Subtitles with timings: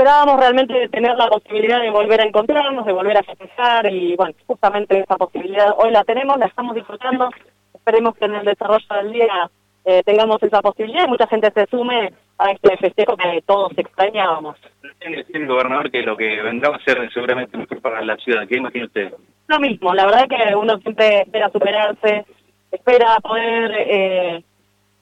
[0.00, 4.32] esperábamos realmente tener la posibilidad de volver a encontrarnos, de volver a festejar y bueno,
[4.46, 7.28] justamente esa posibilidad hoy la tenemos, la estamos disfrutando,
[7.74, 9.50] esperemos que en el desarrollo del día
[9.84, 14.56] eh, tengamos esa posibilidad y mucha gente se sume a este festejo que todos extrañábamos.
[15.00, 18.56] Tiene el gobernador que lo que vendrá a ser seguramente mejor para la ciudad, ¿qué
[18.56, 19.12] imagina usted?
[19.48, 22.24] Lo mismo, la verdad que uno siempre espera superarse,
[22.72, 24.44] espera poder, eh,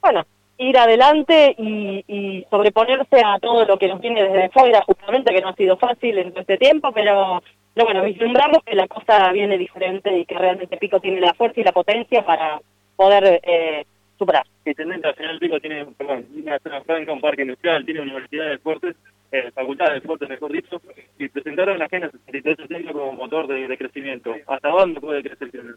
[0.01, 0.25] bueno,
[0.59, 5.49] ir adelante y, sobreponerse a todo lo que nos viene desde fuera, justamente que no
[5.49, 7.43] ha sido fácil en todo este tiempo, pero,
[7.75, 11.61] pero bueno, vislumbramos que la cosa viene diferente y que realmente Pico tiene la fuerza
[11.61, 12.61] y la potencia para
[12.97, 13.85] poder eh,
[14.19, 14.45] superar.
[14.65, 18.97] Intendente Nacional Pico tiene, perdón, una zona franca, un parque industrial, tiene universidad de deportes,
[19.31, 20.81] eh, facultad de deportes, mejor dicho,
[21.19, 24.35] y presentaron la Agenda 63 como motor de, de, crecimiento.
[24.47, 25.77] ¿Hasta dónde puede crecer el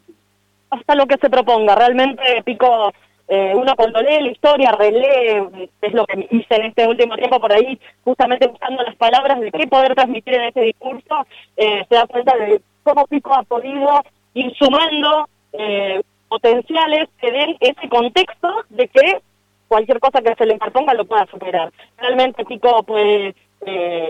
[0.69, 1.75] Hasta lo que se proponga.
[1.75, 2.91] Realmente Pico
[3.33, 7.39] eh, uno cuando lee la historia, relee, es lo que hice en este último tiempo
[7.39, 11.95] por ahí, justamente buscando las palabras de qué poder transmitir en este discurso, eh, se
[11.95, 18.49] da cuenta de cómo Pico ha podido ir sumando eh, potenciales que den ese contexto
[18.67, 19.21] de que
[19.69, 21.71] cualquier cosa que se le imponga lo pueda superar.
[21.99, 23.33] Realmente Pico puede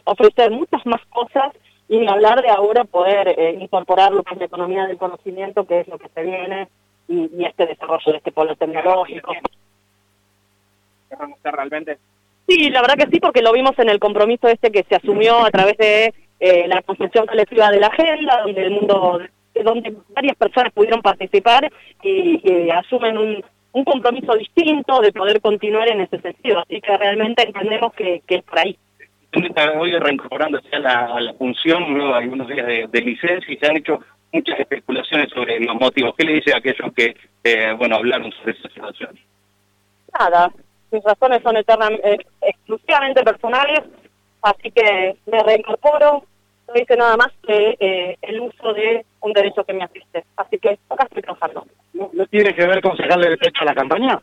[0.05, 1.53] ofrecer muchas más cosas
[1.87, 5.87] y hablar de ahora poder incorporar lo que es la economía del conocimiento, que es
[5.87, 6.69] lo que se viene
[7.11, 9.33] y, este desarrollo de este polo tecnológico.
[11.43, 11.97] realmente?
[12.47, 15.45] Sí, la verdad que sí, porque lo vimos en el compromiso este que se asumió
[15.45, 19.19] a través de eh, la construcción colectiva de la agenda, donde el mundo,
[19.63, 21.71] donde varias personas pudieron participar
[22.03, 26.59] y, asumen un, un compromiso distinto de poder continuar en ese sentido.
[26.59, 28.77] Así que realmente entendemos que, que es por ahí.
[29.31, 33.53] Está hoy reincorporándose a la, a la función, luego hay unos días de, de licencia
[33.53, 34.01] y se han hecho
[34.31, 36.13] muchas especulaciones sobre los motivos.
[36.17, 39.19] ¿Qué le dice a aquellos que, eh, bueno, hablaron sobre esa situación?
[40.17, 40.51] Nada,
[40.91, 43.81] mis razones son eternamente, exclusivamente personales,
[44.41, 46.23] así que me reincorporo,
[46.67, 50.23] no dice nada más que eh, el uso de un derecho que me asiste.
[50.37, 51.65] Así que acá estoy trabajando.
[51.93, 54.19] ¿No, tiene que ver con sacarle el pecho a la campaña?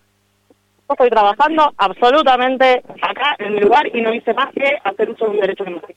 [0.89, 5.27] Yo estoy trabajando absolutamente acá en mi lugar y no hice más que hacer uso
[5.27, 5.97] de un derecho que me asiste.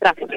[0.00, 0.30] Gracias.